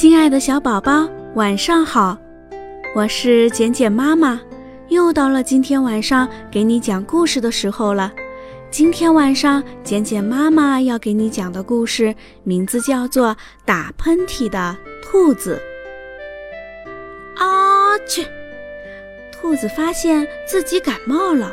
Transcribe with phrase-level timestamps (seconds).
[0.00, 2.16] 亲爱的小宝宝，晚上好！
[2.94, 4.40] 我是简简妈妈，
[4.90, 8.12] 又到了今天晚上给你讲故事的时候了。
[8.70, 13.30] 今天晚上，简简妈妈要给你讲的故事名字叫做
[13.64, 15.60] 《打喷嚏的兔子》。
[17.42, 18.24] 啊去！
[19.32, 21.52] 兔子发现自己感冒了，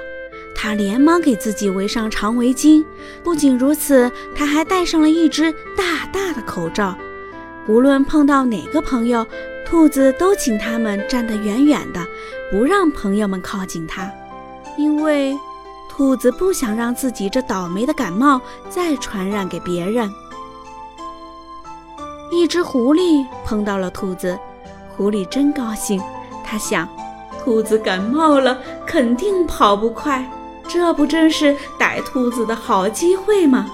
[0.55, 2.85] 它连忙给自己围上长围巾。
[3.23, 6.96] 不仅如此，它还戴上了一只大大的口罩。
[7.68, 9.26] 无论碰到哪个朋友，
[9.66, 12.00] 兔子都请他们站得远远的，
[12.52, 14.12] 不让朋友们靠近它，
[14.78, 15.36] 因为
[15.90, 20.12] 兔子不想让自己这倒霉的感冒再传染给别人。
[22.32, 24.38] 一只狐狸碰到了兔子，
[24.96, 26.00] 狐狸真高兴，
[26.44, 26.88] 它想，
[27.44, 30.30] 兔子感冒了，肯定跑不快，
[30.68, 33.66] 这不正是逮兔子的好机会吗？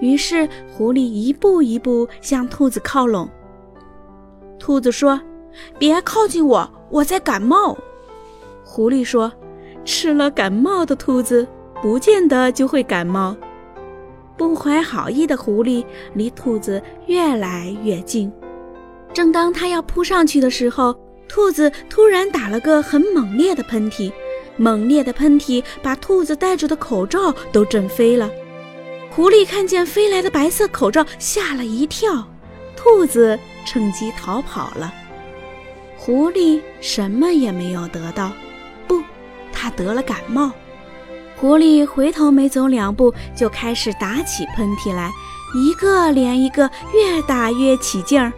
[0.00, 3.28] 于是，狐狸一步一步向兔子靠拢。
[4.58, 5.20] 兔子说
[5.78, 7.76] ：“别靠近我，我在感冒。”
[8.64, 9.32] 狐狸说
[9.84, 11.46] ：“吃了感冒的兔子，
[11.82, 13.36] 不见得就会感冒。”
[14.36, 18.32] 不怀好意的狐狸离兔子越来越近。
[19.12, 20.94] 正当他要扑上去的时候，
[21.28, 24.12] 兔子突然打了个很猛烈的喷嚏，
[24.56, 28.30] 猛烈的喷嚏把兔子戴着的口罩都震飞了。
[29.10, 32.28] 狐狸看见飞来的白色口罩，吓了一跳。
[32.76, 34.94] 兔子趁机逃跑了。
[35.96, 38.30] 狐狸什么也没有得到，
[38.86, 39.02] 不，
[39.52, 40.52] 它得了感冒。
[41.36, 45.10] 狐狸回头没走两步，就开始打起喷嚏来，
[45.54, 48.32] 一个连一个，越打越起劲儿，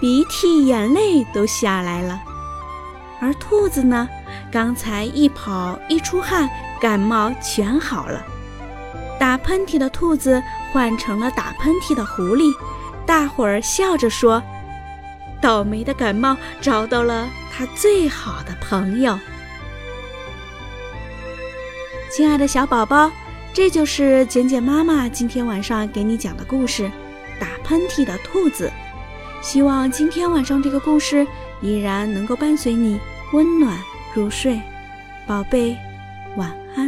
[0.00, 2.20] 鼻涕眼泪都下来了。
[3.20, 4.08] 而兔子呢，
[4.50, 6.48] 刚才一跑一出汗，
[6.80, 8.24] 感冒全好了。
[9.20, 12.54] 打喷嚏的兔子换成了打喷嚏的狐狸，
[13.04, 14.42] 大伙儿笑着说
[15.42, 19.18] ：“倒霉的感冒找到了他最好的朋友。”
[22.10, 23.12] 亲爱的小宝宝，
[23.52, 26.84] 这就是简简妈妈今天晚上给你讲的故事
[27.38, 28.72] 《打喷嚏的兔子》。
[29.44, 31.26] 希望今天晚上这个故事
[31.60, 32.98] 依然能够伴随你
[33.34, 33.78] 温暖
[34.14, 34.58] 入睡，
[35.26, 35.76] 宝贝，
[36.36, 36.79] 晚安。